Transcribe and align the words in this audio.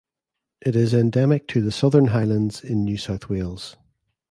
It 0.61 0.75
is 0.75 0.95
endemic 0.95 1.47
to 1.49 1.61
the 1.61 1.71
Southern 1.71 2.07
Highlands 2.07 2.63
in 2.63 2.83
New 2.83 2.97
South 2.97 3.29
Wales. 3.29 3.77